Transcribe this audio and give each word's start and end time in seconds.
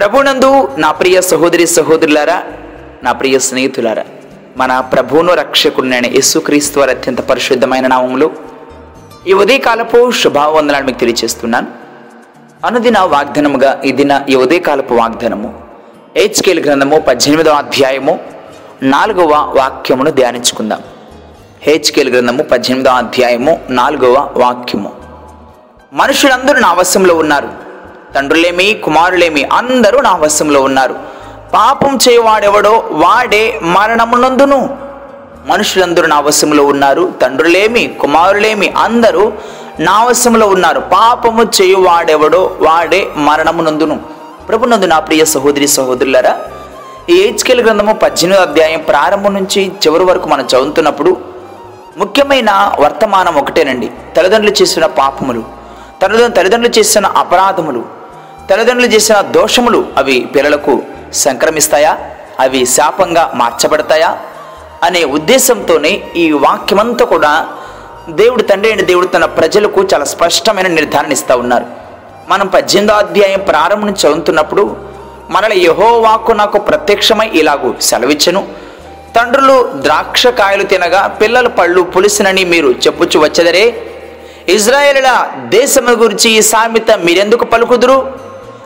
ప్రభునందు 0.00 0.68
నా 0.78 0.92
ప్రియ 0.92 1.20
సహోదరి 1.20 1.66
సహోదరులారా 1.66 2.42
నా 3.02 3.12
ప్రియ 3.12 3.38
స్నేహితులారా 3.38 4.04
మన 4.56 4.80
ప్రభువును 4.80 5.34
రక్షకుడినైన 5.34 6.06
యేసుక్రీస్తు 6.06 6.80
వారి 6.80 6.90
అత్యంత 6.90 7.20
పరిశుద్ధమైన 7.20 7.86
నామములో 7.86 8.30
ఈ 9.26 9.32
ఉదయకాలపు 9.32 10.10
శుభావందనాలు 10.10 10.84
మీకు 10.84 10.98
తెలియజేస్తున్నాను 10.98 11.68
అనుదిన 12.66 12.98
వాగ్దానముగా 12.98 13.80
ఈ 13.84 13.92
దిన 13.92 14.24
ఈ 14.28 14.34
ఉదయకాలపు 14.34 14.94
వాగ్దానము 14.94 15.50
హెచ్కేల్ 16.16 16.64
గ్రంథము 16.66 16.98
పద్దెనిమిదవ 17.00 17.52
అధ్యాయము 17.52 18.18
నాలుగవ 18.82 19.32
వాక్యమును 19.56 20.10
ధ్యానించుకుందాం. 20.10 20.82
హెచ్కేల్ 21.62 22.10
గ్రంథము 22.14 22.42
పద్దెనిమిదవ 22.42 22.92
అధ్యాయము 22.92 23.60
నాలుగవ 23.70 24.30
వాక్యము. 24.36 24.92
మనుషులందరూ 25.92 26.60
నా 26.60 26.72
వశంలో 26.72 27.14
ఉన్నారు. 27.14 27.69
తండ్రులేమి 28.14 28.74
కుమారులేమి 28.84 29.44
అందరూ 29.44 30.00
నా 30.00 30.16
వశంలో 30.16 30.60
ఉన్నారు. 30.60 30.94
పాపం 31.54 31.98
చేయవాడెవడో 32.08 32.84
వాడే 32.90 33.60
మరణమునందును 33.62 34.78
మనుషులందరూ 35.46 36.06
నా 36.06 36.20
వశంలో 36.20 36.64
ఉన్నారు. 36.64 37.12
తండ్రులేమి 37.22 37.86
కుమారులేమి 38.00 38.68
అందరూ 38.70 39.32
నా 39.80 40.04
వశంలో 40.04 40.46
ఉన్నారు. 40.46 40.80
పాపము 40.80 41.42
చేయువాడెవడో 41.42 42.56
వాడే 42.60 43.10
మరణమునందును. 43.16 44.00
ప్రభునందు 44.48 44.86
నా 44.86 44.98
ప్రియ 44.98 45.24
సహోదరి 45.24 45.68
సహోదరులరా 45.68 46.34
ఈ 47.10 47.16
హెచ్కెల్ 47.22 47.60
గ్రంథము 47.64 47.92
పద్దెనిమిది 47.92 48.42
అధ్యాయం 48.42 48.82
ప్రారంభం 48.82 49.34
నుంచి 49.34 49.72
చివరి 49.86 50.04
వరకు 50.04 50.28
మనం 50.28 50.44
చదువుతున్నప్పుడు 50.44 51.16
ముఖ్యమైన 51.98 52.50
వర్తమానం 52.80 53.34
ఒకటేనండి. 53.34 53.90
తల్లిదండ్రులు 54.16 54.62
చేసిన 54.62 54.86
పాపములు 54.86 55.42
తల్లిదండ్రులు 56.02 56.36
తల్లిదండ్రులు 56.36 56.78
చేసిన 56.78 57.06
అపరాధములు. 57.22 57.99
తల్లిదండ్రులు 58.50 58.92
చేసిన 58.92 59.20
దోషములు 59.20 59.86
అవి 59.96 60.20
పిల్లలకు 60.20 60.82
సంక్రమిస్తాయా? 61.14 61.98
అవి 62.40 62.66
శాపంగా 62.66 63.32
మార్చబడతాయా? 63.34 64.18
అనే 64.82 65.04
ఉద్దేశంతోనే 65.04 66.02
ఈ 66.16 66.32
వాక్యమంతా 66.32 67.04
కూడా 67.04 67.48
దేవుడు 68.08 68.42
తండ్రి 68.42 68.72
అయిన 68.72 68.84
దేవుడు 68.84 69.06
తన 69.06 69.24
ప్రజలకు 69.24 69.82
చాలా 69.82 70.04
స్పష్టమైన 70.04 70.66
నిర్ధారణ 70.66 71.12
ఇస్తూ 71.12 71.36
ఉన్నారు. 71.36 71.66
మనం 72.28 72.46
పద్దెనిమిదో 72.46 72.94
అధ్యాయం 72.94 73.40
ప్రారంభం 73.40 73.90
చదువుతున్నప్పుడు 73.90 74.76
మనల 75.30 75.52
యహో 75.52 75.98
వాక్కు 75.98 76.32
నాకు 76.32 76.58
ప్రత్యక్షమై 76.58 77.30
ఇలాగూ 77.34 77.74
సెలవిచ్చను. 77.80 78.48
తండ్రులు 79.16 79.72
ద్రాక్ష 79.74 80.26
కాయలు 80.26 80.62
తినగా 80.62 81.06
పిల్లల 81.06 81.48
పళ్ళు 81.48 81.82
పులిసినని 81.82 82.44
మీరు 82.44 82.68
చెప్పుచ్చు 82.68 83.20
వచ్చదరే. 83.20 83.82
ఇజ్రాయేలుల 84.48 85.28
దేశము 85.38 85.90
గురించి 85.90 86.30
ఈ 86.30 86.42
సామెత 86.42 86.90
మీరెందుకు 86.98 87.44
పలుకుదురు? 87.44 88.19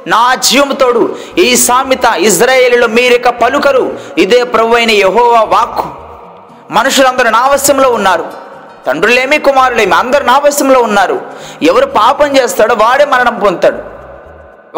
నా 0.07 0.35
జీవముతోడు 0.35 1.17
ఈ 1.39 1.57
సామెత 1.57 2.07
ఇజ్రాయేలీలో 2.19 2.87
మీరిక 2.87 3.29
పలుకరు. 3.29 3.99
ఇదే 4.19 4.43
ప్రభు 4.43 4.75
అయిన 4.75 4.91
యహోవా 4.91 5.41
వాక్కు. 5.41 5.87
మనుషులందరూ 6.71 7.31
నావశ్యంలో 7.31 7.89
ఉన్నారు. 7.89 8.25
తండ్రులేమి 8.87 9.39
కుమారులేమి 9.39 9.95
అందరు 9.95 10.25
నావశ్యంలో 10.25 10.81
ఉన్నారు. 10.81 11.21
ఎవరు 11.63 11.87
పాపం 11.87 12.37
చేస్తాడో 12.37 12.75
వాడే 12.75 13.05
మరణం 13.05 13.39
పొందుతాడు. 13.39 13.95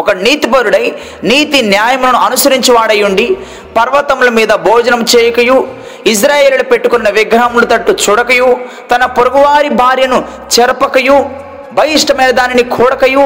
ఒక 0.00 0.10
నీతిపరుడై 0.10 0.96
నీతి 1.24 1.62
న్యాయములను 1.62 2.18
అనుసరించి 2.18 2.74
వాడై 2.74 3.02
ఉండి 3.02 3.36
పర్వతముల 3.76 4.28
మీద 4.28 4.48
భోజనం 4.48 5.06
చేయకయు 5.16 5.68
ఇజ్రాయేలు 6.06 6.64
పెట్టుకున్న 6.64 7.08
విగ్రహములు 7.08 7.66
తట్టు 7.66 7.92
చూడకయు 7.92 8.56
తన 8.94 9.04
పొరుగువారి 9.04 9.68
భార్యను 9.68 10.28
చెరపకయు 10.54 11.45
బహిష్టమైన 11.76 12.30
దానిని 12.40 12.64
కూడకయు 12.76 13.24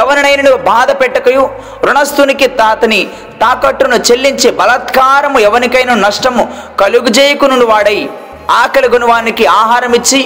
ఎవరినైనా 0.00 0.52
బాధ 0.70 0.90
పెట్టకయు 1.00 1.42
రుణస్థునికి 1.86 2.46
తాతని 2.60 3.00
తాకట్టును 3.42 3.98
చెల్లించి 4.08 4.50
బలాత్కారము 4.60 5.38
ఎవరికైనా 5.48 5.94
నష్టము 6.06 6.44
కలుగుజేయకును 6.80 7.66
వాడై 7.72 7.98
ఆకలి 8.60 8.88
గుణవానికి 8.94 9.44
ఆహారం 9.60 9.94
ఇచ్చి 9.98 10.20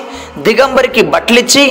దిగంబరికి 0.47 1.03
బట్టలిచ్చి 1.13 1.65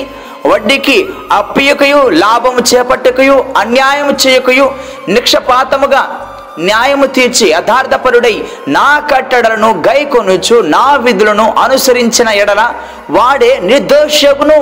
వడ్డీకి 0.50 0.96
అప్పియకయు 1.38 2.00
లాభము 2.22 2.60
చేపట్టకయు 2.70 3.36
అన్యాయము 3.62 4.12
చేయకయు 4.22 4.66
నిక్షపాతముగా 5.14 6.02
న్యాయము 6.68 7.06
తీర్చి 7.16 7.46
యథార్థపరుడై 7.50 8.34
నా 8.76 8.88
కట్టడలను 9.10 9.70
గైకొనుచు 9.88 10.56
నా 10.74 10.86
విధులను 11.06 11.46
అనుసరించిన 11.64 12.28
ఎడల 12.42 12.62
వాడే 13.16 13.52
నిర్దోషకును. 13.70 14.60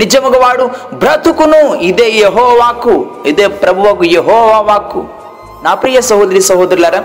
నిజముగా 0.00 0.38
వాడు 0.38 0.64
బ్రతుకును. 1.02 1.60
ఇదే 1.88 2.08
యహోవాకు 2.24 2.94
ఇదే 3.26 3.46
ప్రభువకు 3.62 4.04
యహోవా 4.16 4.58
వాక్కు. 4.70 5.02
నా 5.64 5.74
ప్రియ 5.74 6.00
సహోదరి 6.10 6.40
సహోదరులారా 6.50 7.02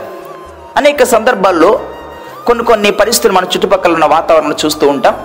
అనేక 0.78 1.03
సందర్భాల్లో 1.13 1.72
కొన్ని 2.47 2.63
కొన్ని 2.69 2.91
పరిస్థితులు 3.01 3.34
మన 3.34 3.46
చుట్టుపక్కల 3.53 3.94
ఉన్న 3.97 4.07
వాతావరణం 4.16 4.56
చూస్తూ 4.66 4.85
ఉంటాం. 4.94 5.16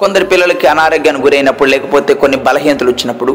కొందరు 0.00 0.24
పిల్లలకి 0.32 0.66
అనారోగ్యానికి 0.66 1.24
గురైనప్పుడు 1.24 1.68
లేకపోతే 1.68 2.12
కొన్ని 2.22 2.38
బలహీనతలు 2.46 2.90
వచ్చినప్పుడు 2.90 3.32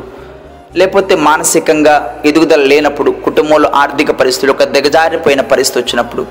లేకపోతే 0.80 1.14
మానసికంగా 1.28 1.94
ఎదుగుదల 2.26 2.64
లేనప్పుడు 2.72 3.12
కుటుంబంలో 3.28 3.70
ఆర్థిక 3.82 4.12
పరిస్థితులు 4.22 4.52
ఒక 4.52 4.64
దిగజారిపోయిన 4.76 5.42
పరిస్థితి 5.52 5.80
వచ్చినప్పుడు 5.80 6.24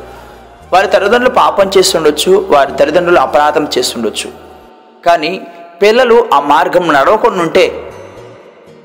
వారి 0.72 0.88
తల్లిదండ్రులు 0.88 1.32
పాపం 1.42 1.70
చేస్తుండొచ్చు 1.76 2.32
వారి 2.50 2.72
తల్లిదండ్రులు 2.80 3.20
అపరాధం 3.20 3.64
చేస్తుండొచ్చు. 3.78 4.28
కానీ 5.06 5.32
పిల్లలు 5.82 6.26
ఆ 6.34 6.40
మార్గం 6.40 6.88
నడవకుండా 6.88 7.42
ఉంటే 7.42 7.64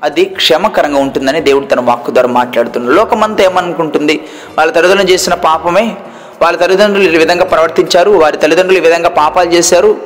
అది 0.04 0.24
క్షమకరంగా 0.24 0.98
ఉంటుందని 0.98 1.40
దేవుడు 1.40 1.66
తన 1.66 1.80
వాక్కు 1.80 2.10
ద్వారా 2.10 2.28
మాట్లాడుతున్నాడు. 2.28 2.94
లోకమంతా 2.94 3.44
ఏమనుకుంటుంది? 3.44 4.20
వాళ్ళ 4.58 4.72
తల్లిదండ్రులు 4.72 5.10
చేసిన 5.10 5.34
పాపమే 5.34 5.96
వాళ్ళ 6.42 6.58
తల్లిదండ్రులు 6.58 7.12
ఈ 7.12 7.16
విధంగా 7.16 7.44
ప్రవర్తించారు 7.44 8.10
వారి 8.10 8.36
తల్లిదండ్రులు 8.36 8.78
ఈ 8.78 8.80
విధంగా 8.80 9.08
పాపాలు 9.08 9.50
చేశారు 9.50 9.96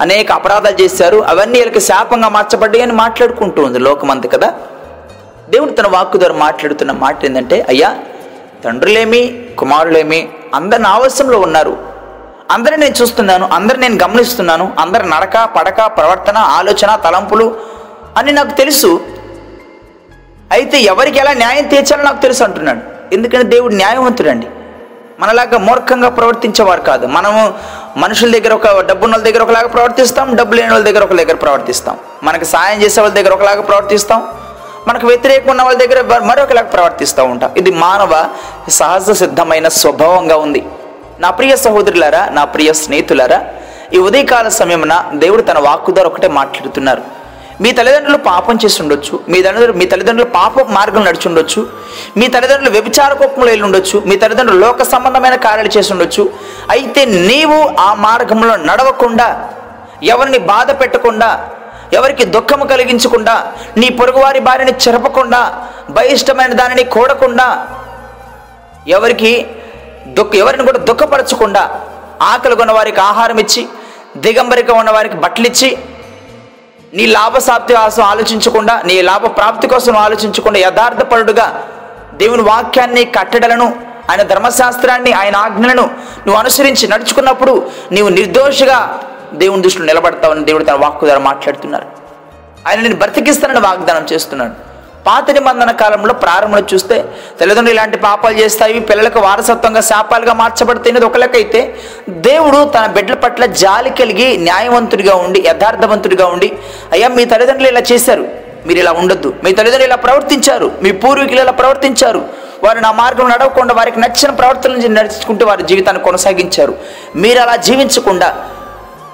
అనేక 0.00 0.32
అపరాధాలు 0.32 0.82
చేశారు 0.82 1.16
అవన్నీ 1.22 1.58
వీళ్ళకి 1.58 1.80
శాపంగా 1.80 2.28
మార్చబడ్డాయి 2.28 2.82
అని 2.82 2.92
మాట్లాడుకుంటూ 2.92 3.62
ఉంది 3.62 3.78
లోకమంత 3.78 4.32
కదా? 4.32 4.54
దేవుడు 5.50 5.70
తన 5.70 5.86
వాక్కు 5.86 6.18
ద్వారా 6.18 6.34
మాట్లాడుతున్న 6.34 6.92
మాట 6.92 7.24
ఏంటంటే 7.24 7.66
అయ్యా 7.68 7.98
తండ్రులేమి 8.64 9.42
కుమారులేమి 9.58 10.28
అందరిని 10.54 10.88
ఆవశ్యంలో 10.88 11.38
ఉన్నారు. 11.38 11.89
అందరిని 12.50 12.82
నేను 12.82 12.94
చూస్తున్నాను 13.02 13.48
అందరిని 13.52 13.88
నేను 13.88 14.04
గమనిస్తున్నాను 14.04 14.72
అందరి 14.78 15.08
నడక 15.08 15.44
పడక 15.44 15.86
ప్రవర్తన 15.86 16.38
ఆలోచన 16.38 16.94
తలంపులు 16.94 17.56
అని 18.16 18.32
నాకు 18.32 18.50
తెలుసు. 18.50 19.00
అయితే 20.52 20.80
ఎవరికి 20.80 21.18
ఎలా 21.18 21.32
న్యాయం 21.32 21.64
తీర్చాలో 21.64 22.02
నాకు 22.02 22.22
తెలుసు 22.22 22.44
అంటున్నాడు. 22.44 23.14
ఎందుకంటే 23.14 23.46
దేవుడు 23.46 23.74
న్యాయవంతుడండి. 23.74 24.46
మనలాగా 25.20 25.58
మూర్ఖంగా 25.58 26.08
ప్రవర్తించేవారు 26.08 26.80
కాదు. 26.80 27.06
మనము 27.06 27.54
మనుషుల 27.96 28.38
దగ్గర 28.38 28.52
ఒక 28.54 28.80
డబ్బున్న 28.80 29.14
వాళ్ళ 29.14 29.30
దగ్గర 29.30 29.42
ఒకలాగా 29.42 29.68
ప్రవర్తిస్తాం 29.68 30.36
డబ్బు 30.36 30.54
లేని 30.54 30.72
వాళ్ళ 30.72 30.86
దగ్గర 30.86 31.04
ఒక 31.04 31.12
దగ్గర 31.12 31.34
ప్రవర్తిస్తాం. 31.34 31.98
మనకు 32.22 32.44
సాయం 32.44 32.82
చేసే 32.82 33.00
వాళ్ళ 33.00 33.14
దగ్గర 33.14 33.32
ఒకలాగా 33.32 33.62
ప్రవర్తిస్తాం. 33.62 34.28
మనకు 34.88 35.06
వ్యతిరేకంగా 35.06 35.50
ఉన్న 35.50 35.62
వాళ్ళ 35.62 35.78
దగ్గర 35.78 36.24
మరొకలాగా 36.24 36.68
ప్రవర్తిస్తూ 36.68 37.24
ఉంటాం. 37.24 37.50
ఇది 37.56 37.70
మానవ 37.70 38.28
సహజ 38.68 39.10
సిద్ధమైన 39.10 39.68
స్వభావంగా 39.68 40.36
ఉంది. 40.36 40.66
నా 41.20 41.28
ప్రియ 41.38 41.54
సహోదరులారా 41.64 42.20
నా 42.36 42.42
ప్రియ 42.52 42.70
స్నేహితులారా 42.82 43.38
ఈ 43.94 43.98
ఉదయకాల 44.08 44.48
సమయమున 44.58 44.94
దేవుడు 45.22 45.42
తన 45.42 45.58
వాక్కు 45.66 45.90
ద్వారా 45.90 46.08
ఒకటే 46.10 46.28
మాట్లాడుతున్నారు. 46.38 47.02
మీ 47.62 47.70
తల్లిదండ్రులు 47.78 48.18
పాపం 48.28 48.58
చేసి 48.62 48.78
ఉండొచ్చు 48.82 49.14
మీ 49.28 49.38
తల్లిదండ్రులు 49.44 49.74
మీ 49.80 49.86
తల్లిదండ్రులు 49.86 50.28
పాప 50.36 50.62
మార్గం 50.76 51.02
నడిచి 51.04 51.26
ఉండొచ్చు 51.28 51.60
మీ 52.18 52.26
తల్లిదండ్రులు 52.34 52.70
వ్యభిచార 52.70 53.10
కోపంలో 53.12 53.48
వెళ్ళి 53.50 53.66
ఉండొచ్చు 53.68 53.96
మీ 54.08 54.14
తల్లిదండ్రులు 54.22 54.60
లోక 54.60 54.82
సంబంధమైన 54.92 55.36
కార్యాలు 55.46 55.72
చేసి 55.76 55.90
ఉండొచ్చు 55.92 56.24
అయితే 56.70 57.02
నీవు 57.28 57.58
ఆ 57.80 57.90
మార్గంలో 58.06 58.54
నడవకుండా 58.70 59.28
ఎవరిని 60.12 60.40
బాధ 60.52 60.70
పెట్టకుండా 60.80 61.30
ఎవరికి 61.98 62.24
దుఃఖము 62.36 62.64
కలిగించకుండా 62.64 63.34
నీ 63.76 63.88
పొరుగువారి 63.90 64.40
భార్యని 64.40 64.74
చెరపకుండా 64.84 65.40
బహిష్టమైన 65.90 66.52
దానిని 66.52 66.84
కూడకుండా 66.94 67.48
ఎవరికి 68.88 69.32
దుఃఖ 70.14 70.34
ఎవరిని 70.34 70.64
కూడా 70.64 70.78
దుఃఖపరచకుండా 70.78 71.80
ఆకలి 72.22 72.56
కొన్న 72.56 72.72
వారికి 72.72 73.00
ఆహారం 73.00 73.38
ఇచ్చి 73.38 73.68
దిగంబరిక 74.16 74.70
ఉన్న 74.70 74.90
వారికి 74.90 75.14
బట్టలిచ్చి 75.14 75.78
నీ 76.94 77.06
లాభసాప్తి 77.06 77.74
కోసం 77.74 78.02
ఆలోచించకుండా 78.02 78.82
నీ 78.86 79.02
లాభ 79.02 79.26
ప్రాప్తి 79.36 79.68
కోసం 79.68 79.96
ఆలోచించకుండా 79.96 80.58
యథార్థపరుడుగా 80.58 81.68
దేవుని 82.14 82.42
వాక్యాన్ని 82.42 83.04
కట్టడలను 83.04 83.80
ఆయన 84.10 84.22
ధర్మశాస్త్రాన్ని 84.22 85.12
ఆయన 85.12 85.36
ఆజ్ఞలను 85.36 85.82
నువ్వు 86.26 86.34
అనుసరించి 86.34 86.88
నడుచుకున్నప్పుడు 86.88 87.70
నీవు 87.92 88.08
నిర్దోషిగా 88.08 88.98
దేవుని 89.32 89.62
దృష్టిలో 89.62 89.86
నిలబడతావని 89.86 90.44
దేవుడు 90.44 90.64
తన 90.64 90.74
వాక్కు 90.74 91.04
ద్వారా 91.04 91.20
మాట్లాడుతున్నారు. 91.20 91.86
ఆయన 92.68 92.80
నేను 92.80 92.96
బ్రతికిస్తానని 92.96 93.60
వాగ్దానం 93.60 94.06
చేస్తున్నాడు. 94.12 94.69
పాత 95.06 95.30
నిబంధన 95.30 95.70
కాలంలో 95.70 96.14
ప్రారంభంలో 96.14 96.66
చూస్తే 96.74 97.04
తల్లిదండ్రులు 97.40 97.74
ఇలాంటి 97.74 97.96
పాపాలు 97.96 98.34
చేస్తాయి 98.34 98.80
పిల్లలకు 98.80 99.20
వారసత్వంగా 99.20 99.80
శాపాలుగా 99.80 100.32
మార్చబడుతున్నది 100.32 101.04
ఒక 101.04 101.16
లెక్కైతే 101.16 101.76
దేవుడు 102.08 102.72
తన 102.74 102.86
బిడ్డల 102.86 103.14
పట్ల 103.14 103.46
జాలి 103.46 103.90
కలిగి 103.90 104.36
న్యాయవంతుడిగా 104.38 105.14
ఉండి 105.14 105.42
యథార్థవంతుడిగా 105.46 106.26
ఉండి 106.26 106.52
అయ్యా 106.92 107.08
మీ 107.08 107.24
తల్లిదండ్రులు 107.24 107.68
ఇలా 107.68 107.82
చేశారు 107.92 108.24
మీరు 108.66 108.78
ఇలా 108.78 108.92
ఉండొద్దు. 108.92 109.28
మీ 109.44 109.52
తల్లిదండ్రులు 109.52 109.86
ఇలా 109.86 109.96
ప్రవర్తించారు 109.96 110.72
మీ 110.82 110.90
పూర్వీకులు 110.92 111.40
ఇలా 111.40 111.52
ప్రవర్తించారు. 111.52 112.22
వారు 112.64 112.78
నా 112.78 112.92
మార్గం 112.92 113.28
నడవకుండా 113.28 113.74
వారికి 113.74 114.00
నచ్చిన 114.00 114.30
ప్రవర్తన 114.30 114.72
నడుచుకుంటూ 114.72 115.46
వారి 115.46 115.62
జీవితాన్ని 115.62 116.02
కొనసాగించారు. 116.02 116.74
మీరు 117.16 117.38
అలా 117.40 117.56
జీవించకుండా 117.56 118.28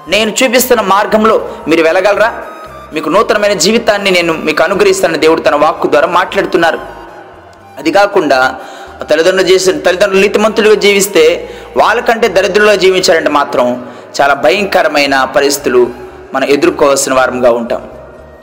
నేను 0.07 0.33
చూపిస్తున్న 0.43 0.81
మార్గంలో 0.81 1.49
మీరు 1.67 1.83
వెళ్ళగలరా? 1.83 2.29
మీకు 2.95 3.09
నూతనమైన 3.09 3.55
జీవితాన్ని 3.65 4.11
నేను 4.17 4.33
మీకు 4.47 4.61
అనుగ్రహిస్తానని 4.63 5.19
దేవుడు 5.23 5.41
తన 5.41 5.55
వాక్కు 5.63 5.87
ద్వారా 5.93 6.07
మాట్లాడుతున్నారు. 6.19 6.79
అది 7.79 7.91
కాకుండా 7.91 8.39
తల్లిదండ్రులు 9.09 9.45
చేసిన 9.51 9.79
తల్లిదండ్రులు 9.79 10.21
నీతిమంతులుగా 10.21 10.77
జీవిస్తే 10.85 11.23
వాళ్ళకంటే 11.77 12.27
దరిద్రులుగా 12.27 12.75
జీవించాలంటే 12.83 13.31
మాత్రం 13.39 13.65
చాలా 14.17 14.33
భయంకరమైన 14.45 15.15
పరిస్థితులు 15.35 15.81
మనం 16.33 16.47
ఎదుర్కోవాల్సిన 16.55 17.13
వారంగా 17.13 17.51
ఉంటాం. 17.59 17.81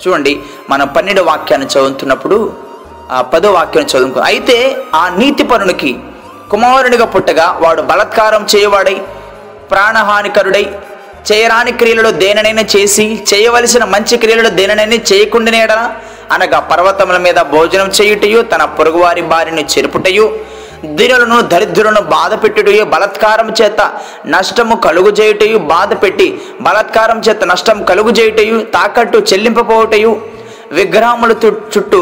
చూడండి 0.02 0.32
మనం 0.70 0.86
పన్నెండు 0.96 1.22
వాక్యాన్ని 1.22 1.68
చదువుతున్నప్పుడు 1.74 2.38
ఆ 3.16 3.18
పదో 3.32 3.52
వాక్యాన్ని 3.52 3.92
చదువుకో 3.94 4.20
అయితే 4.30 4.56
ఆ 4.94 5.04
నీతి 5.18 5.44
పరునికి 5.44 5.90
కుమారునిగా 6.50 7.06
పుట్టగా 7.06 7.46
వాడు 7.60 7.82
బలత్కారం 7.82 8.42
చేయవాడై 8.54 8.96
ప్రాణహానికరుడై 9.70 10.64
చేయరాని 11.24 11.72
క్రియలలో 11.78 12.10
దేననైనా 12.20 12.64
చేసి 12.72 13.04
చేయవలసిన 13.30 13.84
మంచి 13.92 14.14
క్రియలలో 14.22 14.50
దేనినైనా 14.58 14.98
చేయకుండా 15.10 15.78
అనగా 16.34 16.58
పర్వతముల 16.68 17.18
మీద 17.24 17.38
భోజనం 17.52 17.88
చేయుటయు 17.96 18.38
తన 18.50 18.62
పొరుగువారి 18.76 19.22
బారిని 19.30 19.62
చెరుపుటయు 19.72 20.26
దినులను 20.96 21.36
దరిద్రులను 21.50 22.00
బాధ 22.12 22.32
పెట్టుటయు 22.42 22.84
బలత్కారం 22.92 23.48
చేత 23.58 23.80
నష్టము 24.32 24.74
కలుగు 24.86 25.10
చేయుటయు 25.18 25.58
బాధ 25.70 25.92
పెట్టి 26.02 26.26
బలత్కారం 26.60 27.18
చేత 27.26 27.44
నష్టం 27.50 27.78
కలుగు 27.84 28.12
చేయుటయు 28.18 28.56
తాకట్టు 28.74 29.18
చెల్లింపపోవుటయు 29.30 30.12
విగ్రహముల 30.72 31.32
చు- 31.42 31.60
చుట్టూ 31.74 32.00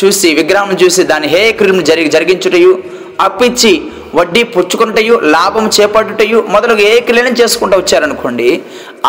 చూసి 0.00 0.28
విగ్రహం 0.38 0.72
చూసి 0.82 1.02
దాని 1.04 1.28
హే 1.28 1.42
క్రియను 1.52 1.84
జరిగి 1.88 2.10
జరిగించుటయు 2.10 2.72
అప్పిచ్చి 3.20 3.72
వడ్డీ 4.14 4.42
పుచ్చుకుంటయు 4.42 5.14
లాభం 5.34 5.64
చేపట్టుటయు 5.76 6.38
మొదలుగా 6.48 6.84
ఏ 6.92 7.00
క్రియలను 7.00 7.36
చేసుకుంటూ 7.40 7.76
వచ్చారనుకోండి 7.78 8.48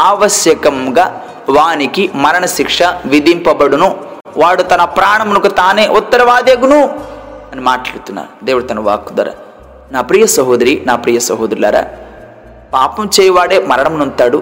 ఆవశ్యకంగా 0.07 1.06
వానికి 1.50 2.03
మరణశిక్ష 2.24 2.81
విధింపబడును. 3.06 3.89
వాడు 4.38 4.63
తన 4.63 4.83
ప్రాణమునకు 4.98 5.48
తానే 5.59 5.88
ఉత్తరవాదేగును 6.00 6.81
అని 7.51 7.62
మాట్లాడుతున్నారు. 7.62 8.30
దేవుడు 8.44 8.65
తన 8.65 8.80
వాక్కు 8.80 9.13
ధర 9.13 9.30
నా 9.92 10.01
ప్రియ 10.01 10.25
సహోదరి 10.36 10.74
నా 10.86 10.95
ప్రియ 10.95 11.19
సహోదరులారా 11.30 11.83
పాపం 12.74 13.09
చేయవాడే 13.19 13.57
మరణం 13.71 14.00
నొంతాడు 14.00 14.39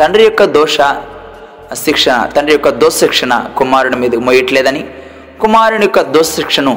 తండ్రి 0.00 0.22
యొక్క 0.24 0.44
దోష 0.58 0.76
శిక్షణ 1.84 2.14
తండ్రి 2.36 2.52
యొక్క 2.54 2.70
దోషశిక్షణ 2.82 3.34
కుమారుని 3.58 3.96
మీద 3.96 4.16
మోయట్లేదని 4.26 4.82
కుమారుని 5.40 5.84
యొక్క 5.86 6.00
దోషశిక్షను 6.16 6.74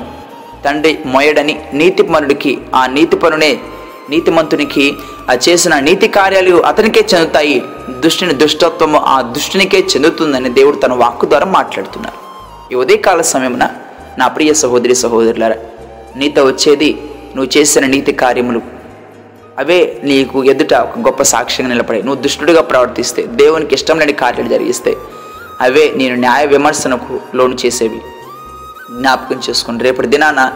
తండ్రి 0.65 0.99
మొయడని 1.05 1.55
నీతిపరుడికి 1.73 2.57
ఆ 2.75 2.85
నీతిపరునే 2.85 3.59
నీతిమంతునికి 4.09 4.85
ఆ 5.31 5.33
చేసిన 5.49 5.79
నీతి 5.79 6.07
కార్యాలు 6.07 6.55
అతనికే 6.63 7.01
చెందుతాయి. 7.13 7.63
దుష్టిని 7.89 8.33
దుష్టత్వము 8.33 8.99
ఆ 8.99 9.21
దుష్టునికే 9.21 9.79
చెందుతుందని 9.79 10.49
దేవుడు 10.49 10.75
తన 10.75 10.93
వాక్కు 10.93 11.25
ద్వారా 11.25 11.45
మాట్లాడుతున్నారు. 11.45 12.17
ఈ 12.71 12.75
ఉదయకాల 12.75 13.21
సమయమున 13.21 13.65
నా 14.17 14.27
ప్రియ 14.27 14.53
సహోదరి 14.53 14.95
సహోదరులారా 14.95 15.55
నీతో 16.15 16.45
వచ్చేది 16.45 16.89
నువ్వు 17.35 17.49
చేసిన 17.57 17.85
నీతి 17.85 18.11
కార్యములు. 18.11 18.61
అవే 19.59 20.01
నీకు 20.03 20.43
ఎదుట 20.43 20.73
ఒక 20.73 20.99
గొప్ప 20.99 21.21
సాక్ష్యంగా 21.23 21.69
నిలబడే 21.69 22.01
నువ్వు 22.01 22.21
దుష్టుడిగా 22.21 22.61
ప్రవర్తిస్తే 22.61 23.21
దేవునికి 23.23 23.75
ఇష్టం 23.75 23.99
లేని 23.99 24.13
కార్యాలు 24.13 24.49
జరిగిస్తే 24.49 24.95
అవే 25.61 25.93
నేను 25.95 26.15
న్యాయ 26.15 26.45
విమర్శనకు 26.45 27.19
లోను 27.35 27.57
చేసేవి. 27.65 27.99
జ్ఞాపకం 28.91 29.41
చేసుకుని 29.49 29.79
రేపటి 29.79 30.07
దినాన 30.07 30.51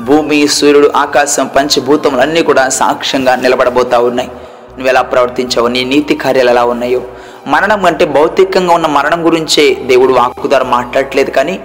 భూమి 0.00 0.48
సూర్యుడు 0.48 0.92
ఆకాశం 0.96 1.46
పంచభూతములు 1.46 2.20
అన్నీ 2.20 2.42
కూడా 2.42 2.68
సాక్ష్యంగా 2.68 3.36
నిలబడబోతా 3.36 3.98
ఉన్నాయి. 3.98 4.28
నువ్వు 4.70 4.88
ఎలా 4.88 5.02
ప్రవర్తించావు? 5.02 5.66
నీ 5.66 5.84
నీతి 5.84 6.14
కార్యాలు 6.14 6.50
ఎలా 6.50 6.64
ఉన్నాయో? 6.64 7.02
మరణం 7.46 7.84
అంటే 7.84 8.04
భౌతికంగా 8.04 8.74
ఉన్న 8.74 8.86
మరణం 8.86 9.26
గురించే 9.26 9.74
దేవుడు 9.74 10.12
వాక్కు 10.12 10.48
ద్వారా 10.48 10.64
మాట్లాడట్లేదు 10.64 11.30
కానీ 11.30 11.60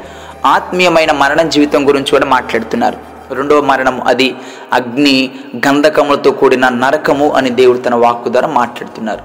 ఆత్మీయమైన 0.45 1.11
మరణం 1.11 1.49
జీవితం 1.49 1.87
గురించి 1.87 2.11
కూడా 2.11 2.25
మాట్లాడుతున్నారు. 2.25 2.97
రెండవ 3.33 3.61
మరణం 3.61 4.01
అది 4.01 4.35
అగ్ని 4.73 5.31
గంధకములతో 5.57 6.31
కూడిన 6.31 6.69
నరకము 6.69 7.31
అని 7.31 7.49
దేవుడు 7.49 7.77
తన 7.77 7.95
వాక్కు 7.95 8.29
ద్వారా 8.29 8.47
మాట్లాడుతున్నారు. 8.47 9.21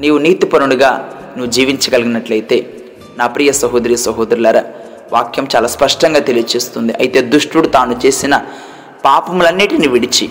నీవు 0.00 0.18
నీతిపరునిగా 0.18 1.12
నువ్వు 1.36 1.52
జీవించగలిగినట్లయితే 1.52 2.70
నా 3.18 3.26
ప్రియ 3.26 3.52
సహోదరి 3.52 3.96
సహోదరులారా 3.96 4.62
వాక్యం 5.12 5.48
చాలా 5.56 5.68
స్పష్టంగా 5.68 6.20
తెలియచేస్తుంది 6.20 6.92
అయితే 6.92 7.20
దుష్టుడు 7.20 7.68
తాను 7.68 8.00
చేసిన 8.06 8.44
పాపములన్నిటిని 9.04 9.88
విడిచి 9.88 10.28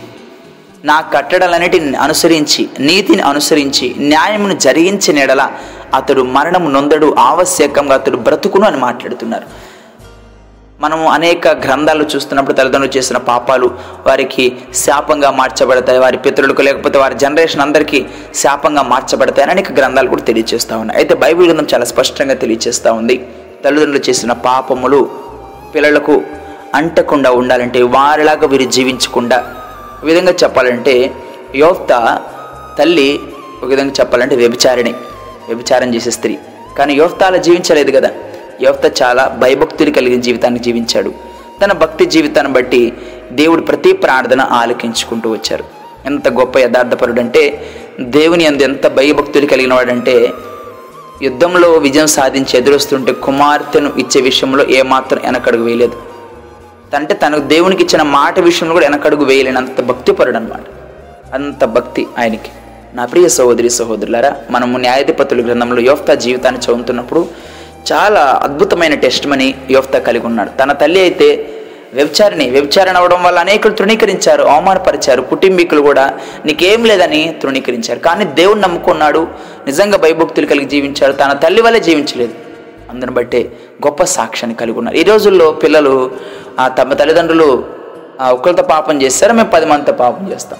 నా 0.86 1.02
కట్టడలన్నిటిని 1.02 1.98
అనుసరించి 1.98 2.70
నీతిని 2.80 3.22
అనుసరించి 3.22 3.96
న్యాయమును 4.00 4.54
జరిగించిన 4.54 5.18
ఎడల 5.20 5.52
అతడు 5.94 6.22
మరణము 6.22 6.70
నొందడు 6.70 7.16
ఆవశ్యకంగా 7.20 7.94
అతడు 7.94 8.18
బ్రతుకును 8.18 8.66
అని 8.66 8.78
మాట్లాడుతున్నారు. 8.78 9.76
మనము 10.82 11.10
అనేక 11.10 11.48
గ్రంథాలు 11.48 12.06
చూస్తున్నప్పుడు 12.16 12.56
తల్లిదండ్రులు 12.56 12.98
చేసిన 12.98 13.18
పాపాలు 13.18 13.78
వారికి 14.08 14.58
శాపంగా 14.76 15.32
మార్చబడతాయి 15.32 16.00
వారి 16.00 16.18
పితరులకు 16.18 16.62
లేకపోతే 16.62 17.00
వారి 17.00 17.16
జనరేషన్ 17.16 17.62
అందరికీ 17.62 18.06
శాపంగా 18.36 18.82
మార్చబడతాయి 18.82 19.52
అనేక 19.52 19.72
గ్రంథాలు 19.72 20.08
కూడా 20.08 20.22
తెలియజేస్తూ 20.22 20.78
ఉన్నాయి. 20.78 21.00
అయితే 21.00 21.16
బైబిల్ 21.16 21.48
గ్రంథం 21.48 21.68
చాలా 21.74 21.86
స్పష్టంగా 21.86 22.34
తెలియజేస్తూ 22.34 22.94
ఉంది. 22.94 23.28
తల్లిదండ్రులు 23.66 24.10
చేసిన 24.10 24.32
పాపములు 24.34 25.10
పిల్లలకు 25.76 26.22
అంటకుండా 26.76 27.32
ఉండాలంటే 27.32 27.82
వారిలాగా 27.82 28.48
వీరు 28.48 28.64
జీవించకుండా 28.64 29.38
ఒక 30.00 30.06
విధంగా 30.06 30.32
చెప్పాలంటే 30.32 31.14
యోక్త 31.56 32.22
తల్లి 32.80 33.20
ఒక 33.64 33.70
విధంగా 33.70 33.92
చెప్పాలంటే 33.92 34.36
వ్యభిచారిణి 34.36 34.92
వ్యభిచారం 35.48 35.96
చేసే 35.96 36.12
స్త్రీ. 36.12 36.38
కానీ 36.78 36.94
యోక్త 36.94 37.24
అలా 37.24 37.38
జీవించలేదు 37.38 37.92
కదా. 37.92 38.10
యోక్త 38.62 39.02
చాలా 39.02 39.28
భయభక్తులు 39.28 39.90
కలిగిన 39.90 40.22
జీవితాన్ని 40.22 40.60
జీవించాడు. 40.60 41.14
తన 41.64 41.74
భక్తి 41.74 42.06
జీవితాన్ని 42.06 42.54
బట్టి 42.54 42.94
దేవుడు 43.32 43.62
ప్రతి 43.62 43.94
ప్రార్థన 43.94 44.42
ఆలకించుకుంటూ 44.42 45.32
వచ్చారు. 45.32 45.64
ఎంత 46.06 46.30
గొప్ప 46.30 46.58
యథార్థపరుడు 46.58 47.20
అంటే 47.20 47.70
దేవుని 48.00 48.46
అందు 48.46 48.64
ఎంత 48.64 48.88
భయభక్తులు 48.88 49.46
కలిగిన 49.46 49.74
వాడంటే 49.74 50.32
యుద్ధంలో 51.22 51.72
విజయం 51.72 52.08
సాధించి 52.08 52.58
ఎదురొస్తుంటే 52.58 53.12
కుమార్తెను 53.12 53.94
ఇచ్చే 53.98 54.22
విషయంలో 54.22 54.66
ఏమాత్రం 54.70 55.20
వెనకడుగు 55.24 55.64
వేయలేదు. 55.64 55.98
అంటే 56.96 57.14
తనకు 57.14 57.40
దేవునికి 57.40 57.84
ఇచ్చిన 57.84 58.02
మాట 58.02 58.40
విషయంలో 58.40 58.74
కూడా 58.74 58.86
వెనకడుగు 58.86 59.26
వేయలేనంత 59.26 59.82
భక్తిపరుడు 59.82 60.38
అనమాట 60.38 60.62
అంత 61.34 61.66
భక్తి 61.66 62.08
ఆయనకి. 62.20 62.52
నా 62.96 63.06
ప్రియ 63.06 63.28
సహోదరి 63.28 63.70
సహోదరులారా 63.70 64.36
మనము 64.52 64.78
న్యాయాధిపతుల 64.78 65.46
గ్రంథంలో 65.46 65.82
యోఫ్తా 65.82 66.14
జీవితాన్ని 66.14 66.62
చదువుతున్నప్పుడు 66.62 67.28
చాలా 67.92 68.42
అద్భుతమైన 68.44 68.96
టెస్ట్ 68.96 69.28
మని 69.28 69.56
యోఫ్తా 69.72 70.00
కలిగి 70.00 70.26
ఉన్నాడు. 70.26 70.50
తన 70.50 70.72
తల్లి 70.72 71.00
అయితే 71.00 71.50
వ్యభిచారిణి. 71.96 72.50
వ్యభిచారణ 72.50 72.98
అవడం 72.98 73.24
వల్ల 73.24 73.40
అనేకులు 73.40 73.74
తృణీకరించారు 73.74 74.44
అవమానపరిచారు 74.44 75.22
కుటుంబీకులు 75.22 75.82
కూడా 75.82 76.06
నీకేం 76.46 76.86
లేదని 76.86 77.40
తృణీకరించారు. 77.44 78.00
కానీ 78.00 78.26
దేవుని 78.26 78.62
నమ్ముకున్నాడు 78.62 79.28
నిజంగా 79.66 79.98
భయభక్తులు 79.98 80.46
కలిగి 80.46 80.66
జీవించాడు 80.66 81.14
తన 81.14 81.34
తల్లి 81.34 81.62
వల్లే 81.62 81.80
జీవించలేదు. 81.80 82.34
అందుని 82.90 83.12
బట్టే 83.12 83.42
గొప్ప 83.86 84.04
సాక్ష్యాన్ని 84.04 84.56
కలిగి 84.58 84.78
ఉన్నారు. 84.78 84.98
ఈ 84.98 85.04
రోజుల్లో 85.04 85.52
పిల్లలు 85.52 86.12
ఆ, 86.60 86.68
తమ 86.68 86.94
తల్లిదండ్రులు 86.94 87.66
ఆ, 88.22 88.32
ఒకరితో 88.32 88.64
పాపం 88.64 89.02
చేస్తారు 89.02 89.34
మేము 89.34 89.50
పది 89.50 89.66
మందితో 89.66 89.94
పాపం 89.94 90.32
చేస్తాం. 90.32 90.60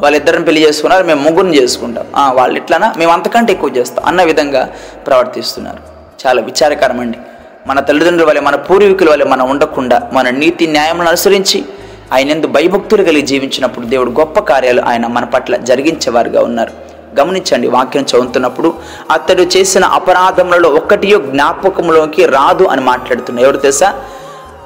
వాళ్ళిద్దరిని 0.00 0.44
పెళ్ళి 0.44 0.64
చేసుకున్నారు 0.64 1.06
మేము 1.06 1.22
ముగ్గురిని 1.22 1.62
చేసుకుంటాం. 1.62 2.06
వాళ్ళు 2.36 2.56
ఇట్లానా 2.58 2.94
మేము 2.98 3.12
అంతకంటే 3.12 3.52
ఎక్కువ 3.52 3.70
చేస్తాం 3.76 4.04
అన్న 4.04 4.22
విధంగా 4.22 4.62
ప్రవర్తిస్తున్నారు. 5.06 5.78
చాలా 6.26 6.42
విచారకరం 6.42 7.00
అండి 7.00 7.18
మన 7.66 7.80
తల్లిదండ్రుల 7.80 8.28
వల్ల 8.28 8.40
మన 8.40 8.56
పూర్వీకుల 8.56 9.10
వల్ల 9.10 9.24
మనం 9.24 9.50
ఉండకుండా 9.50 10.10
మన 10.12 10.30
నీతి 10.30 10.66
న్యాయములను 10.66 11.08
అనుసరించి 11.08 11.64
ఆయన 12.12 12.30
ఎందు 12.30 12.46
భయభక్తులు 12.46 13.02
కలిగి 13.02 13.22
జీవించినప్పుడు 13.22 13.86
దేవుడు 13.86 14.10
గొప్ప 14.10 14.40
కార్యాలు 14.40 14.82
ఆయన 14.82 15.06
మన 15.06 15.24
పట్ల 15.24 15.56
జరిగించేవారుగా 15.56 16.42
ఉన్నారు. 16.42 16.72
గమనించండి 17.20 17.68
వాక్యం 17.68 18.02
చదువుతున్నప్పుడు 18.02 18.74
అతడు 19.10 19.42
చేసిన 19.42 19.84
అపరాధములలో 19.84 20.68
ఒక్కటియో 20.68 21.18
జ్ఞాపకంలోకి 21.18 22.26
రాదు 22.26 22.64
అని 22.64 22.80
మాట్లాడుతున్నాడు. 22.80 23.46
ఎవరు 23.46 23.56
తెలుసా? 23.56 23.94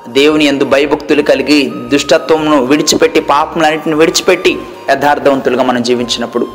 దేవుని 0.09 0.45
ఎందు 0.45 0.65
భయభక్తులు 0.65 1.23
కలిగి 1.23 1.73
దుష్టత్వమును 1.89 2.65
విడిచిపెట్టి 2.65 3.21
పాపములన్నింటిని 3.21 3.97
విడిచిపెట్టి 3.97 4.59
యథార్థవంతులుగా 4.91 5.63
మనం 5.63 5.83
జీవించినప్పుడు 5.83 6.47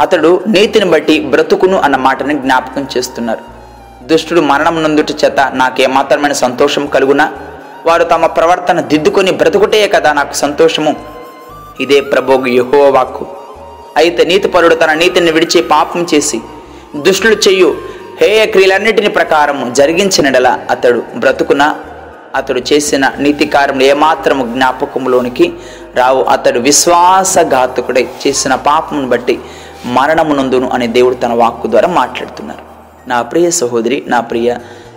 అతడు 0.00 0.40
నీతిని 0.48 0.84
బట్టి 0.84 1.20
బ్రతుకును 1.20 1.78
అన్న 1.78 1.96
మాటని 1.96 2.34
జ్ఞాపకం 2.34 2.86
చేస్తున్నారు. 2.96 3.51
దుష్టుడు 4.10 4.40
మరణం 4.40 4.82
నందుటి 4.82 5.14
చేత 5.20 5.40
నాకేమాత్రమైన 5.60 6.32
సంతోషం 6.32 6.86
కలుగునా? 6.86 7.32
వారు 7.86 8.04
తమ 8.04 8.26
ప్రవర్తన 8.26 8.80
దిద్దుకొని 8.80 9.30
బ్రతుకుటే 9.30 9.88
కదా 9.88 10.12
నాకు 10.12 10.34
సంతోషము? 10.34 10.96
ఇదే 11.80 12.00
ప్రభోగు 12.00 12.46
యహో 12.46 12.90
వాక్కు 12.90 13.26
అయితే 13.96 14.24
నీతిపరుడు 14.24 14.74
తన 14.74 14.92
నీతిని 14.92 15.32
విడిచి 15.32 15.62
పాపం 15.62 16.06
చేసి 16.14 16.40
దుష్టులు 16.96 17.34
చెయ్యు 17.34 17.74
హేయ 18.20 18.46
క్రియలన్నిటిని 18.46 19.08
ప్రకారం 19.08 19.72
జరిగించినడల 19.72 20.58
అతడు 20.70 21.02
బ్రతుకున? 21.16 21.62
అతడు 22.34 22.60
చేసిన 22.72 23.12
నీతి 23.18 23.46
కార్యములు 23.46 23.84
ఏమాత్రము 23.84 24.44
జ్ఞాపకంలోనికి 24.46 25.52
రావు. 25.96 26.22
అతడు 26.22 26.58
విశ్వాసఘాతకుడై 26.58 28.06
చేసిన 28.26 28.54
పాపమును 28.54 29.08
బట్టి 29.08 29.40
మరణమునందును 29.86 30.68
అని 30.70 30.86
దేవుడు 30.86 31.14
తన 31.14 31.32
వాక్కు 31.32 31.66
ద్వారా 31.66 31.88
మాట్లాడుతున్నారు. 31.88 32.71
నా 33.08 33.22
ప్రియ 33.22 33.50
సహోదరి 33.50 34.04
నా 34.06 34.20
ప్రియ 34.20 34.56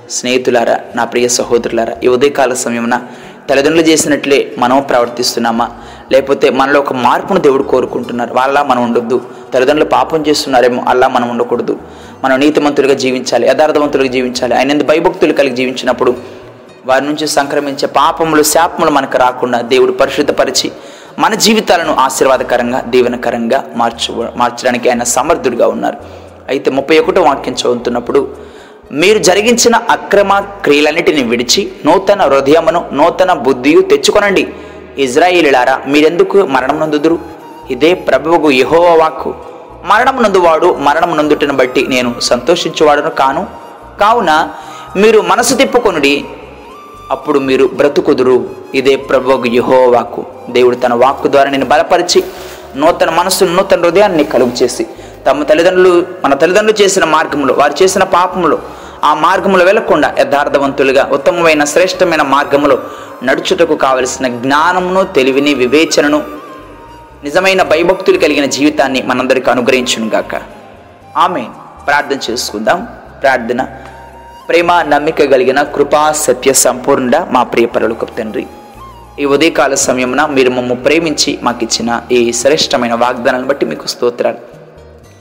స్నేహితులారా 0.10 0.80
నా 0.96 1.04
ప్రియ 1.04 1.28
సహోదరులారా 1.28 1.96
ఈ 2.04 2.08
ఉదయకాల 2.08 2.54
సమయమున 2.54 3.02
తల్లిదండ్రులు 3.50 3.88
చేసినట్లే 3.88 4.52
మనం 4.58 4.82
ప్రవర్తిస్తున్నామా? 4.82 5.72
లేకపోతే 6.12 6.50
మనలో 6.50 6.80
ఒక 6.80 6.94
మార్పును 6.94 7.40
దేవుడు 7.40 7.64
కోరుకుంటున్నారు? 7.64 8.34
వాళ్ళ 8.34 8.62
మనం 8.62 8.84
ఉండొద్దు. 8.84 9.22
తల్లిదండ్రులు 9.54 9.90
పాపం 9.90 10.24
చేస్తున్నారేమో 10.28 10.84
అలా 10.88 11.08
మనం 11.08 11.30
ఉండకూడదు. 11.30 11.80
మనం 12.24 12.40
నీతిమంతులుగా 12.40 12.94
జీవించాలి 12.94 13.48
యథార్థవంతులుగా 13.48 14.10
జీవించాలి. 14.10 14.56
ఆయన 14.56 14.72
ఎందుకు 14.72 14.88
భయభక్తులు 14.88 15.34
కలిగి 15.34 15.56
జీవించినప్పుడు 15.56 16.16
వారి 16.86 17.06
నుంచి 17.06 17.28
సంక్రమించే 17.28 17.88
పాపములు 17.88 18.44
శాపములు 18.44 18.92
మనకు 18.92 19.18
రాకుండా 19.18 19.62
దేవుడు 19.62 19.92
పరిశుద్ధపరిచి 19.92 20.72
మన 21.20 21.34
జీవితాలను 21.36 21.96
ఆశీర్వాదకరంగా 21.96 22.82
దీవెనకరంగా 22.82 23.64
మార్చు 23.76 24.32
మార్చడానికి 24.36 24.90
ఆయన 24.90 25.04
సమర్థుడిగా 25.04 25.68
ఉన్నారు. 25.68 26.25
అయితే 26.50 26.72
ముప్పై 26.72 27.00
ఒకటో 27.00 27.22
వాక్యం 27.22 27.54
చదువుతున్నప్పుడు 27.54 28.30
మీరు 28.92 29.20
జరిగించిన 29.20 29.76
అక్రమ 29.76 30.40
క్రియలన్నిటిని 30.40 31.24
విడిచి 31.24 31.72
నూతన 31.86 32.22
హృదయమును 32.22 32.90
నూతన 32.94 33.34
బుద్ధియు 33.34 33.82
తెచ్చుకొనండి. 33.82 34.54
ఇజ్రాయిలారా 34.98 35.82
మీరెందుకు 35.88 36.38
మరణం 36.38 36.80
నందుదురు? 36.80 37.20
ఇదే 37.72 37.94
ప్రభువుకు 37.94 38.52
యహోవ 38.52 38.98
వాక్కు. 39.02 39.36
మరణం 39.86 40.24
నందువాడు 40.24 40.74
మరణం 40.74 41.18
నందుటను 41.18 41.54
బట్టి 41.54 41.88
నేను 41.88 42.16
సంతోషించువాడను 42.22 43.10
కాను. 43.10 43.48
కావున 44.02 44.50
మీరు 44.96 45.22
మనసు 45.22 45.56
తిప్పుకొనుడి 45.56 46.26
అప్పుడు 47.12 47.40
మీరు 47.40 47.70
బ్రతుకుదురు. 47.74 48.50
ఇదే 48.76 48.96
ప్రభువుకు 48.96 49.46
యెహోవా 49.46 49.98
వాక్కు. 49.98 50.26
దేవుడు 50.50 50.76
తన 50.76 50.94
వాక్కు 50.94 51.28
ద్వారా 51.28 51.50
నేను 51.50 51.66
బలపరిచి 51.66 52.24
నూతన 52.76 53.10
మనస్సును 53.10 53.54
నూతన 53.54 53.82
హృదయాన్ని 53.82 54.24
కలుగు 54.24 54.52
చేసి 54.64 54.88
తమ 55.26 55.44
తల్లిదండ్రులు 55.44 56.06
మన 56.26 56.34
తల్లిదండ్రులు 56.34 56.84
చేసిన 56.84 57.04
మార్గంలో 57.04 57.54
వారు 57.54 57.84
చేసిన 57.84 58.04
పాపములో 58.04 58.60
ఆ 59.04 59.14
మార్గములు 59.14 59.64
వెళ్ళకుండా 59.64 60.16
యథార్థవంతులుగా 60.20 61.10
ఉత్తమమైన 61.12 61.64
శ్రేష్టమైన 61.64 62.22
మార్గములో 62.22 62.80
నడుచుటకు 63.24 63.76
కావలసిన 63.76 64.28
జ్ఞానమును 64.28 65.04
తెలివిని 65.04 65.54
వివేచనను 65.54 66.24
నిజమైన 67.24 67.64
భయభక్తులు 67.64 68.18
కలిగిన 68.18 68.46
జీవితాన్ని 68.46 69.02
మనందరికీ 69.02 69.52
అనుగ్రహించునుగాక. 69.52 70.42
ఆమె 71.18 71.46
ప్రార్థన 71.88 72.32
చేసుకుందాం. 72.32 72.88
ప్రార్థన. 73.22 73.66
ప్రేమ 74.50 74.82
నమ్మిక 74.82 75.32
కలిగిన 75.32 75.64
కృపా 75.64 76.12
సత్య 76.12 76.54
సంపూర్ణ 76.54 77.28
మా 77.32 77.44
ప్రియ 77.44 77.66
పరులకు 77.66 78.06
తండ్రి. 78.06 78.48
ఈ 79.20 79.26
ఉదయకాల 79.26 79.74
సమయమున 79.74 80.26
మీరు 80.26 80.50
మమ్మల్ని 80.50 80.76
ప్రేమించి 80.76 81.40
మాకు 81.44 81.64
ఇచ్చిన 81.64 82.02
ఈ 82.12 82.34
శ్రేష్టమైన 82.34 82.94
వాగ్దానాలను 82.94 83.48
బట్టి 83.48 83.66
మీకు 83.66 83.88
స్తోత్రాలు. 83.88 84.65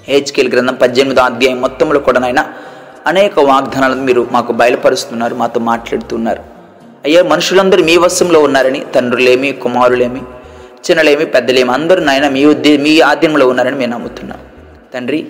హెచ్కేల్ 0.09 0.51
గ్రంథం 0.53 0.75
పద్దెనిమిదో 0.75 1.21
అధ్యాయం 1.23 1.61
మొత్తంలో 1.61 2.01
కూడా 2.01 2.21
నాయన 2.21 2.41
అనేక 3.11 3.35
వాగ్దానాలను 3.51 4.03
మీరు 4.09 4.23
మాకు 4.33 4.53
బయలుపరుస్తున్నారు 4.61 5.35
మాతో 5.35 5.61
మాట్లాడుతున్నారు. 5.71 6.43
అయ్యా 7.05 7.23
మనుషులందరూ 7.33 7.83
మీ 7.85 7.95
వశంలో 8.05 8.39
ఉన్నారని 8.41 8.81
తండ్రులేమి 8.95 9.53
కుమారులేమి 9.65 10.23
చిన్నలేమి 10.85 11.27
పెద్దలేమి 11.35 11.71
అందరూ 11.71 12.01
నాయన 12.09 12.29
మీ 12.37 12.43
ఉద్దే 12.53 12.73
మీ 12.87 12.93
ఆధీనంలో 13.11 13.47
ఉన్నారని 13.53 13.77
మేము 13.83 13.93
నమ్ముతున్నాం. 13.93 14.41
తండ్రి 14.95 15.21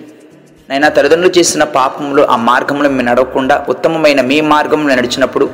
నైనా 0.69 0.87
తల్లిదండ్రులు 0.89 1.33
చేసిన 1.37 1.63
పాపంలో 1.77 2.21
ఆ 2.33 2.35
మార్గంలో 2.49 2.89
మేము 2.89 3.07
నడవకుండా 3.09 3.55
ఉత్తమమైన 3.69 4.21
మీ 4.31 4.37
మార్గంలో 4.53 4.95
నడిచినప్పుడు 4.95 5.47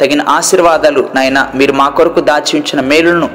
తగిన 0.00 0.22
ఆశీర్వాదాలు 0.36 1.02
నాయన 1.14 1.40
మీరు 1.54 1.72
మా 1.80 1.88
కొరకు 1.88 2.20
దాచి 2.30 2.52
ఉంచిన 2.60 2.80
మేలులను 2.92 3.28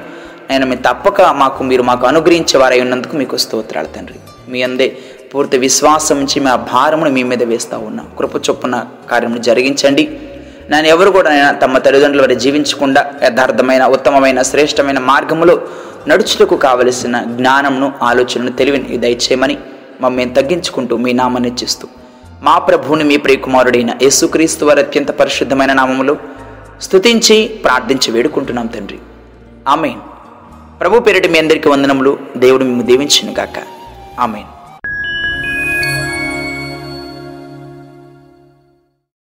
నేను 0.49 0.65
మీ 0.65 0.75
తప్పక 0.87 1.21
మాకు 1.41 1.63
మీరు 1.71 1.83
మాకు 1.89 2.05
అనుగ్రహించేవారై 2.07 2.79
ఉన్నందుకు 2.85 3.15
మీకు 3.21 3.35
స్తోత్రాలు 3.37 3.89
తండ్రి. 3.95 4.19
మీ 4.51 4.59
అందే 4.63 4.87
పూర్తి 5.33 5.57
విశ్వాసం 5.57 6.17
నుంచి 6.17 6.39
మా 6.39 6.55
భారమును 6.55 7.09
మీ 7.09 7.23
మీద 7.23 7.43
వేస్తూ 7.43 7.79
ఉన్నాం. 7.79 8.07
కృప 8.19 8.35
చొప్పున 8.35 8.85
కార్యములు 9.11 9.39
జరిగించండి. 9.39 10.19
నేను 10.69 10.87
ఎవరు 10.87 11.11
కూడా 11.11 11.29
నేను 11.29 11.59
తమ 11.59 11.77
తల్లిదండ్రుల 11.77 12.21
వారి 12.21 12.35
జీవించకుండా 12.35 13.13
యథార్థమైన 13.23 13.85
ఉత్తమమైన 13.85 14.41
శ్రేష్టమైన 14.41 14.99
మార్గములో 14.99 15.61
నడుచుటకు 16.07 16.57
కావలసిన 16.57 17.21
జ్ఞానమును 17.21 17.93
ఆలోచనను 18.01 18.51
తెలివిని 18.51 18.97
దయచేయమని 18.97 19.57
మమ్మల్ని 20.01 20.33
తగ్గించుకుంటూ 20.33 20.97
మీ 20.97 21.13
నామాన్ని 21.13 21.51
చేస్తూ. 21.63 21.87
మా 22.41 22.57
ప్రభువుని 22.57 23.03
మీ 23.03 23.17
ప్రియకుమారుడైన 23.17 23.89
యేసుక్రీస్తు 24.01 24.65
వారి 24.65 24.79
అత్యంత 24.79 25.11
పరిశుద్ధమైన 25.11 25.73
నామములో 25.73 26.17
స్తుతించి 26.81 27.47
ప్రార్థించి 27.47 28.11
వేడుకుంటున్నాం 28.11 28.67
తండ్రి. 28.67 28.99
ఆమెన్. 29.67 29.99
ప్రభు 30.79 30.99
పేరిటి 30.99 31.27
మీ 31.27 31.39
అందరికీ 31.39 31.69
వందనములు. 31.69 32.17
దేవుడు 32.37 32.63
మేము 32.63 32.81
దీవించిన 32.81 33.39
గాక 33.39 33.63
ఆమెన్. 34.19 34.58